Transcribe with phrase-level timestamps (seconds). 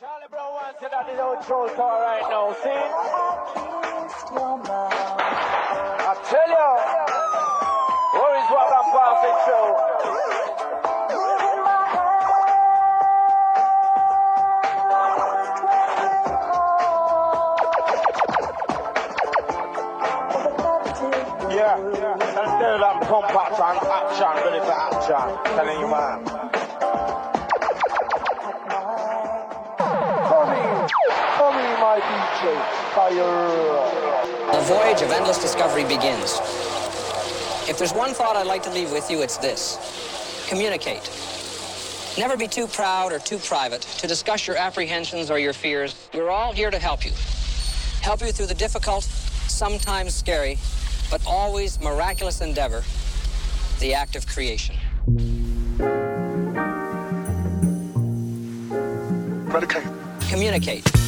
[0.00, 1.04] Charlie Brown wants it at
[1.46, 2.70] show tour right now, see?
[6.00, 6.68] I tell you,
[8.16, 9.76] where is what I'm passing through?
[21.54, 22.16] Yeah, yeah.
[22.16, 25.28] Let's do that pump action, action, ready for action.
[25.56, 26.39] Telling you, man.
[32.40, 32.56] The
[34.62, 36.40] voyage of endless discovery begins.
[37.68, 41.02] If there's one thought I'd like to leave with you, it's this communicate.
[42.16, 45.94] Never be too proud or too private to discuss your apprehensions or your fears.
[46.14, 47.12] We're all here to help you.
[48.00, 50.56] Help you through the difficult, sometimes scary,
[51.10, 52.82] but always miraculous endeavor
[53.80, 54.76] the act of creation.
[59.52, 60.30] Medicate.
[60.30, 60.99] Communicate.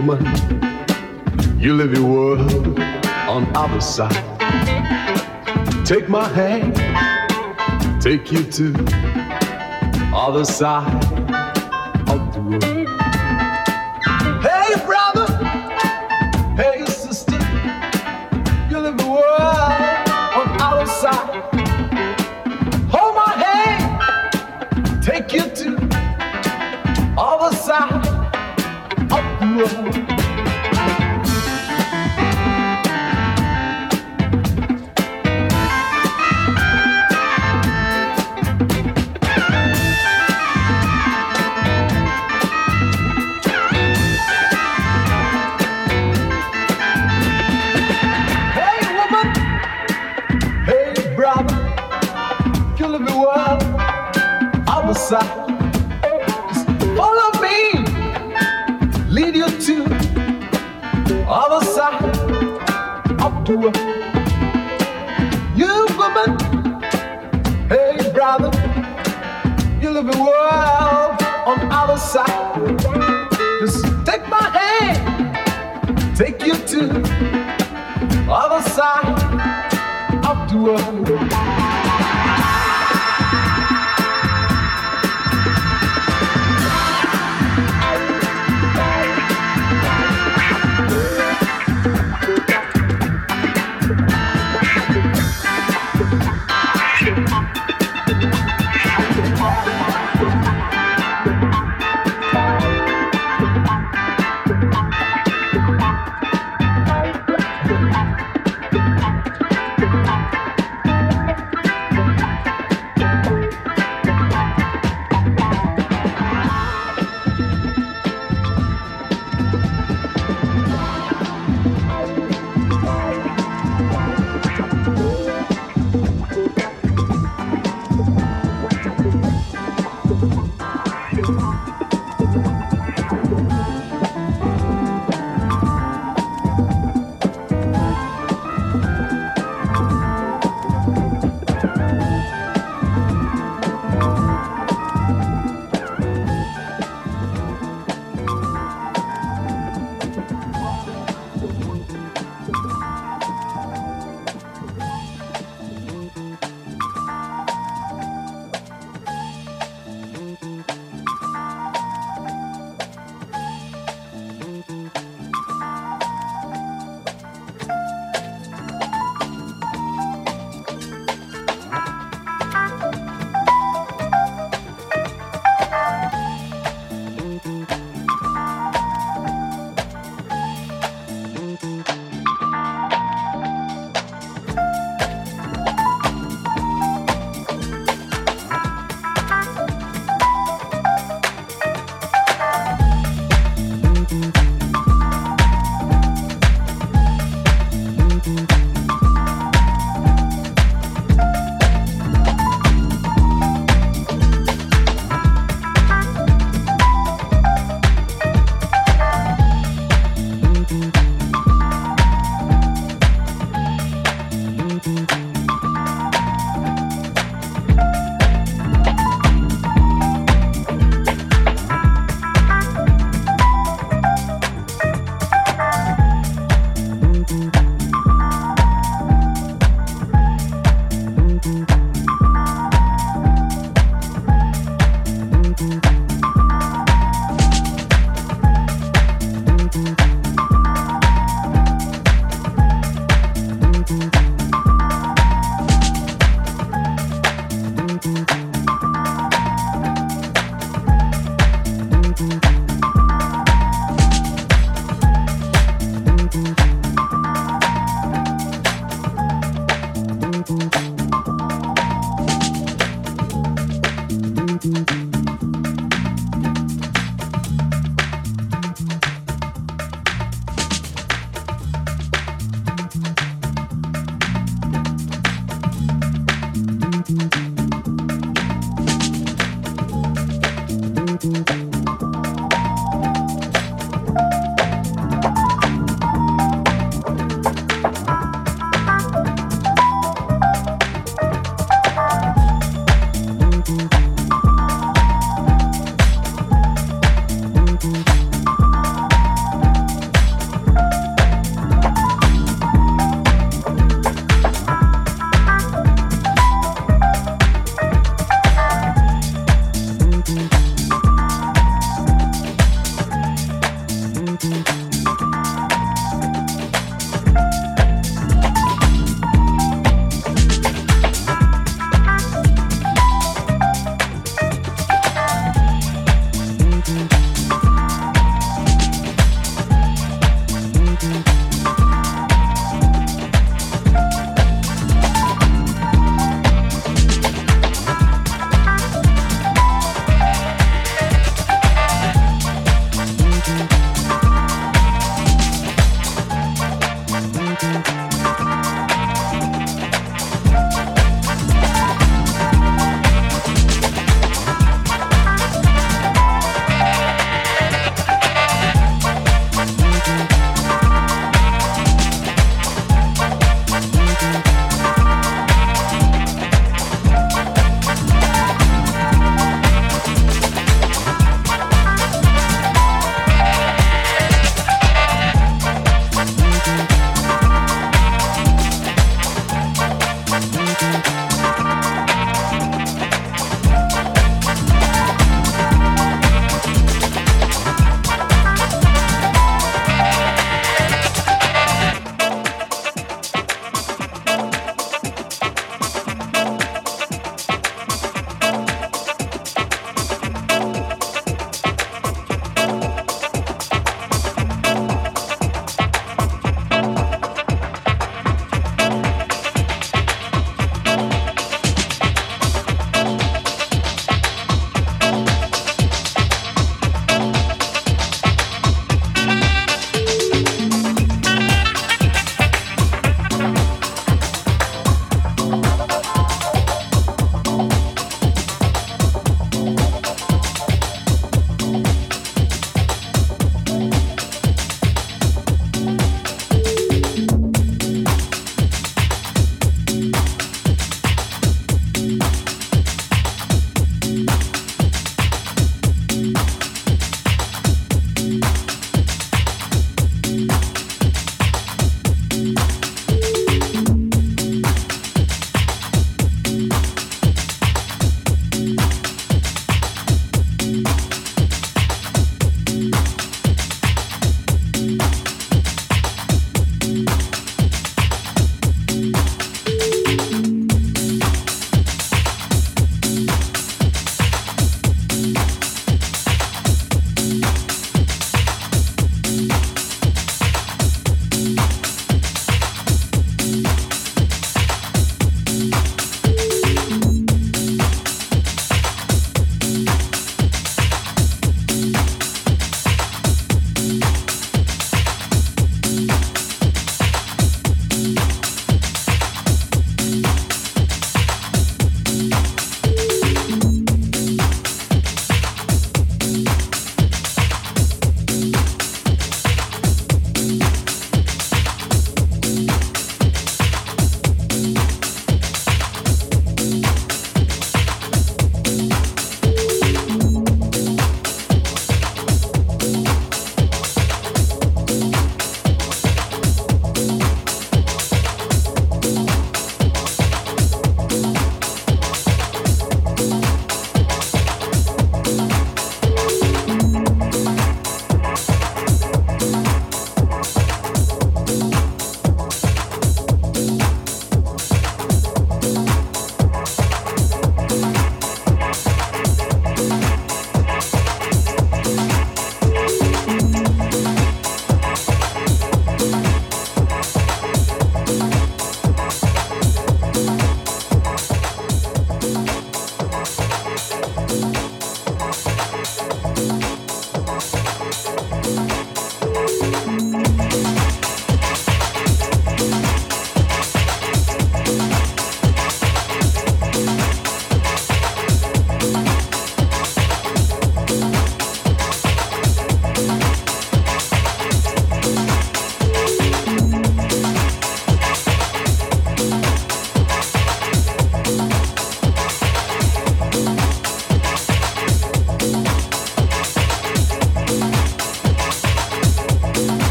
[0.00, 0.24] woman.
[1.58, 2.78] You live your world
[3.28, 4.24] on other side.
[5.84, 6.74] Take my hand,
[8.00, 8.74] take you to
[10.14, 10.99] other side.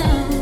[0.00, 0.39] Takes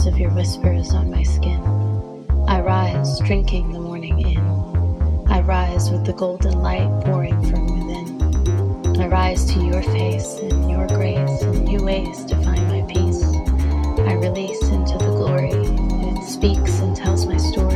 [0.00, 1.60] taste of your whispers on my skin.
[2.48, 4.38] I rise, drinking the morning in.
[5.28, 8.96] I rise with the golden light pouring from within.
[8.98, 13.22] I rise to your face and your grace and new ways to find my peace.
[14.08, 17.69] I release into the glory, and it speaks and tells my story.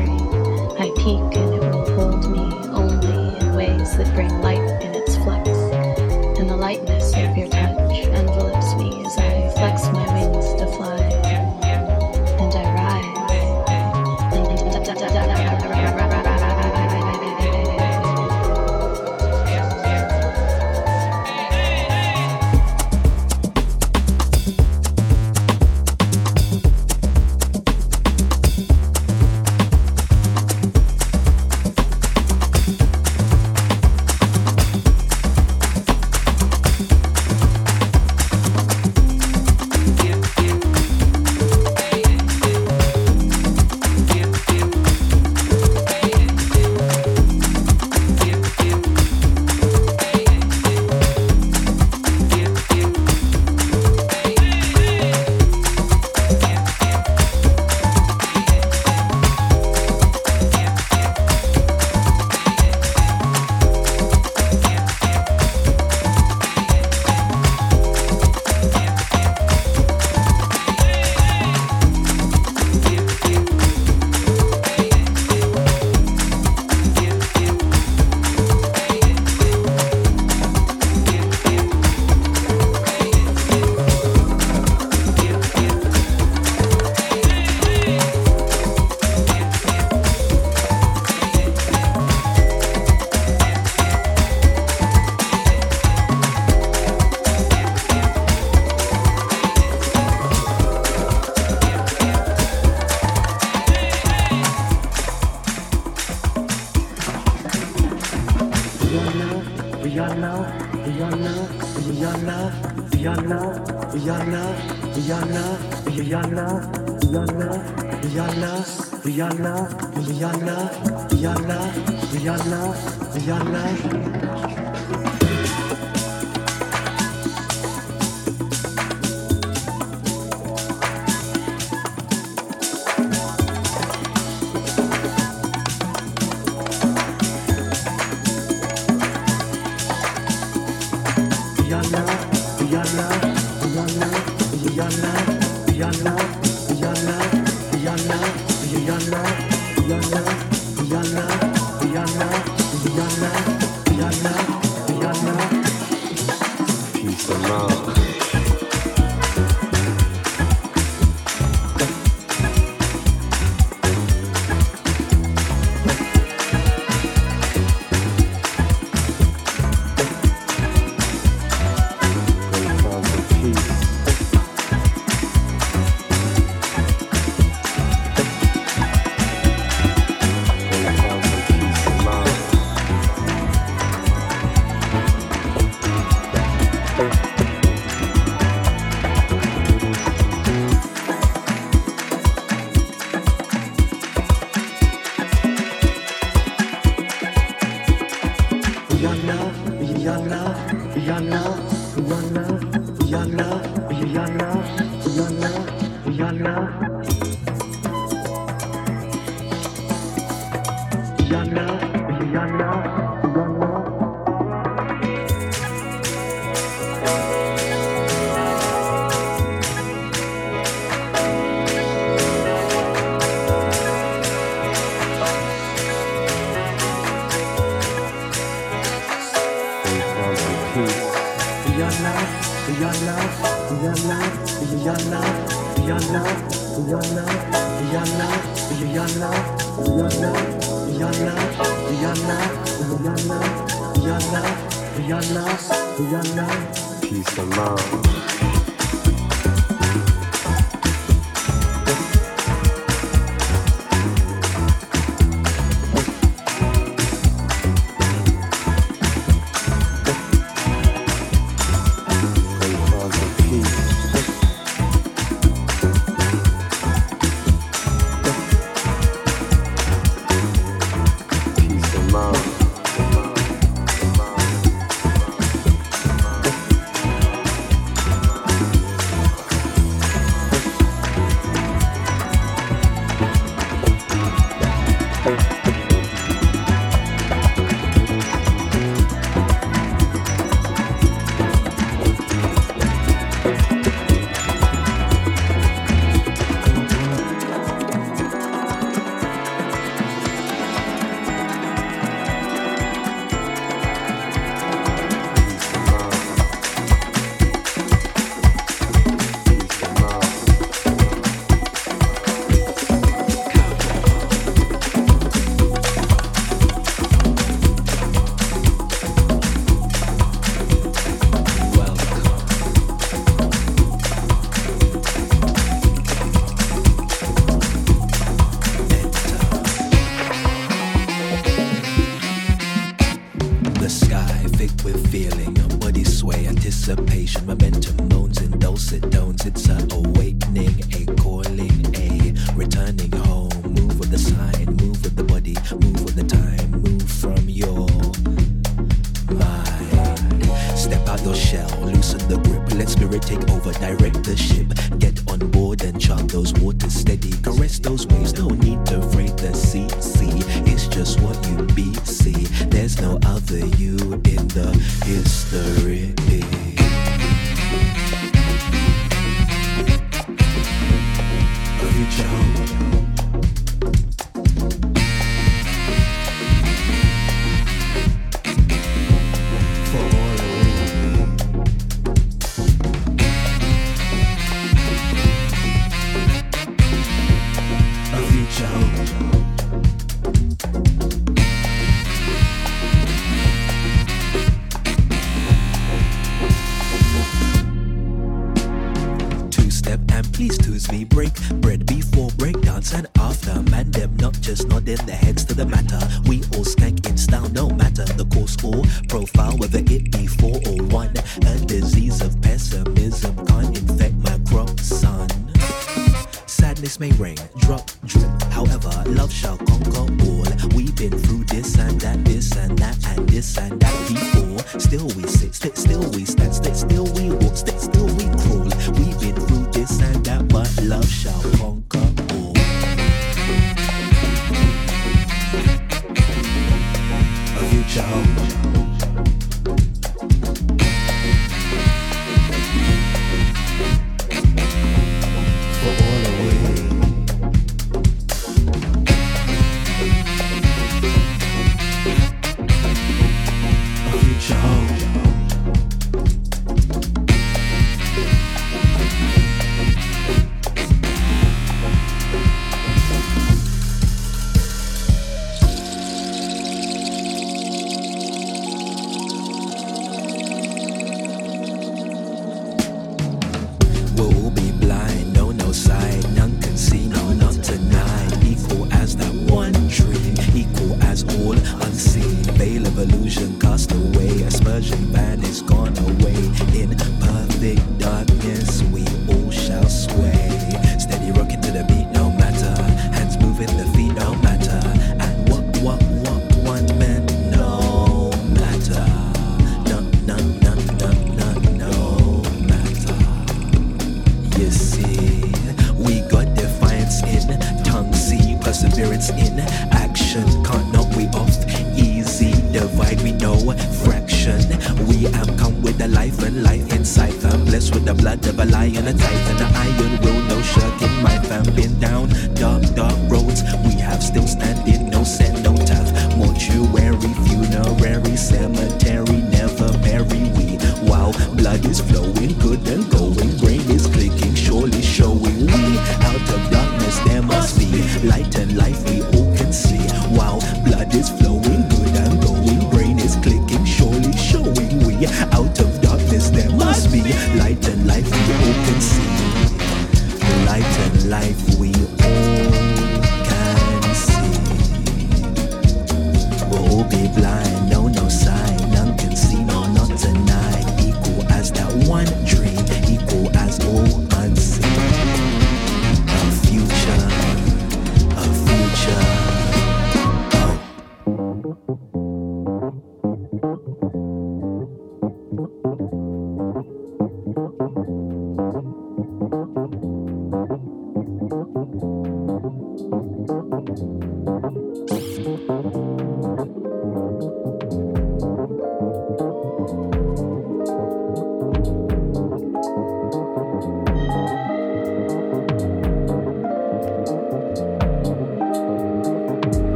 [342.84, 343.23] Cemetery,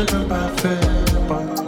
[0.00, 1.59] I'm peux pas.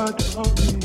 [0.00, 0.79] work for me.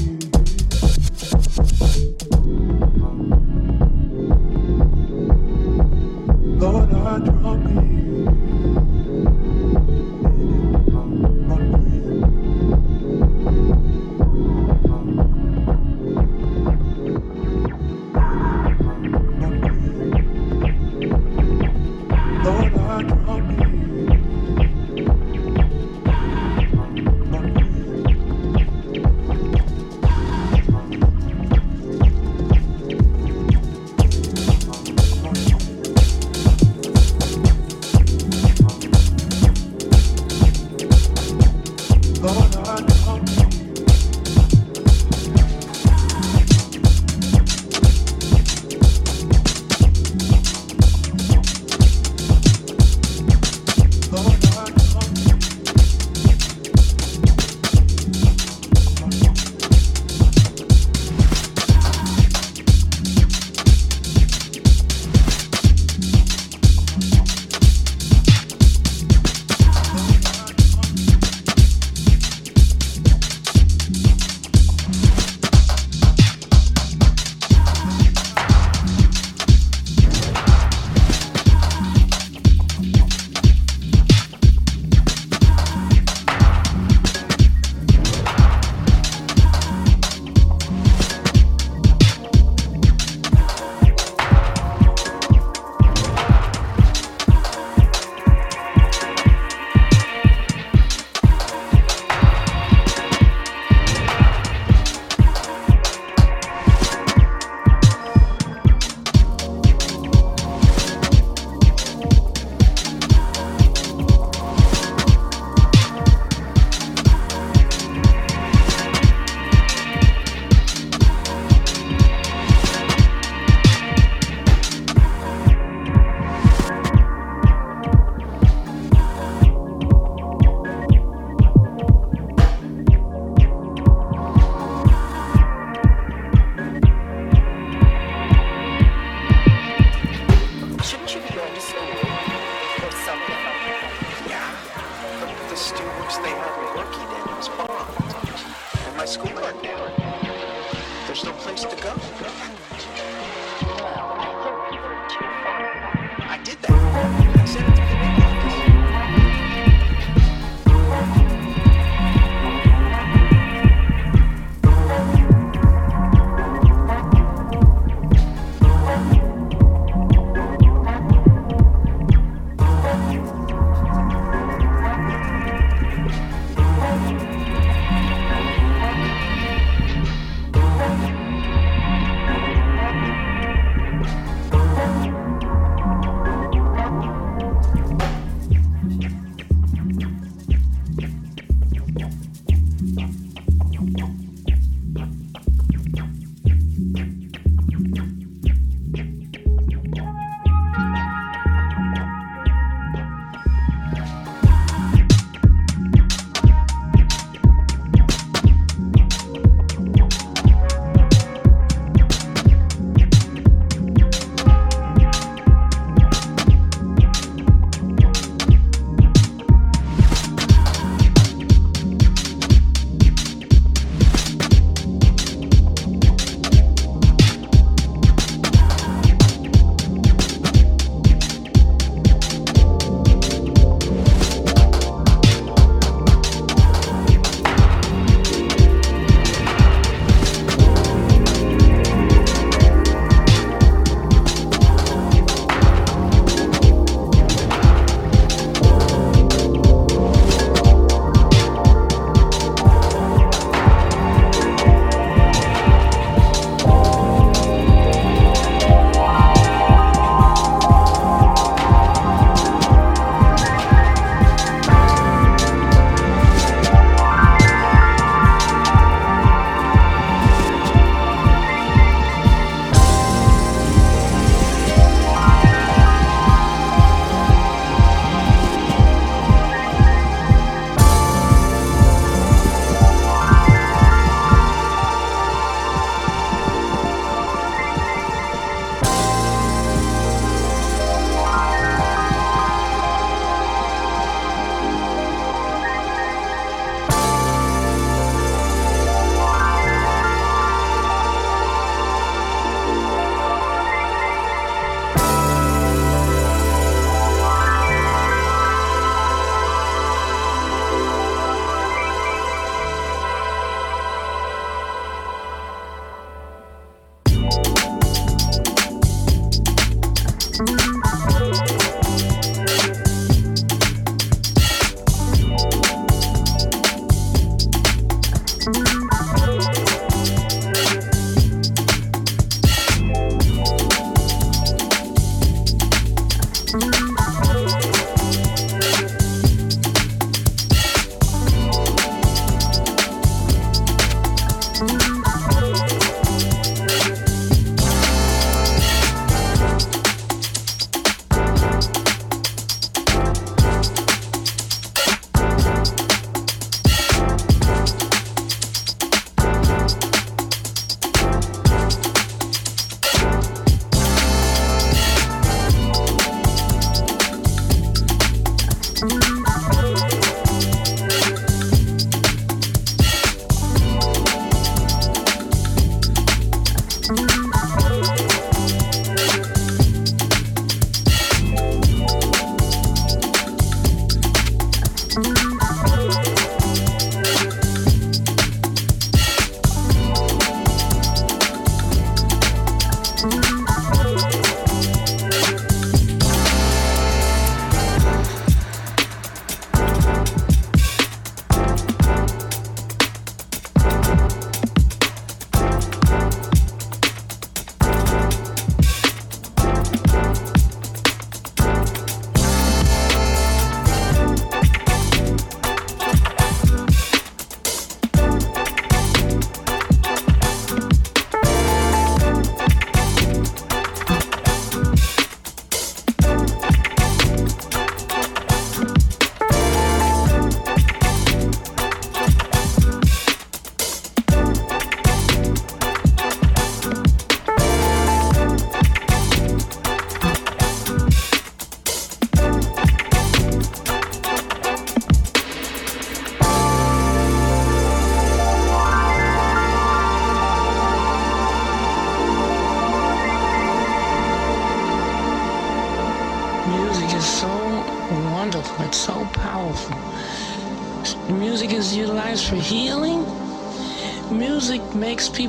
[192.98, 193.25] Yes.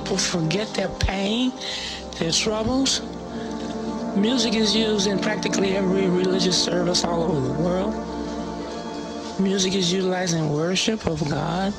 [0.06, 1.52] People forget their pain,
[2.20, 3.02] their troubles.
[4.16, 7.92] Music is used in practically every religious service all over the world.
[9.40, 11.74] Music is utilized in worship of God,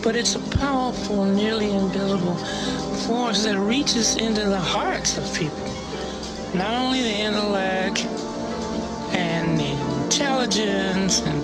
[0.00, 2.36] but it's a powerful, nearly invisible
[3.08, 5.58] force that reaches into the hearts of people.
[6.54, 8.04] Not only the intellect
[9.12, 11.42] and the intelligence, and,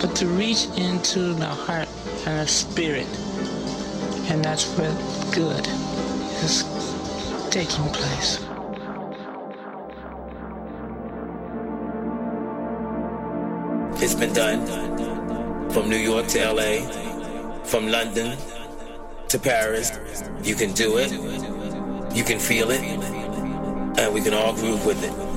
[0.00, 1.88] but to reach into the heart
[2.24, 3.27] and the spirit.
[4.30, 4.92] And that's where
[5.32, 5.66] good
[6.44, 6.64] is
[7.50, 8.44] taking place.
[14.02, 14.66] It's been done
[15.70, 16.86] from New York to LA,
[17.64, 18.36] from London
[19.28, 19.92] to Paris.
[20.42, 21.10] You can do it,
[22.14, 25.27] you can feel it, and we can all groove with it.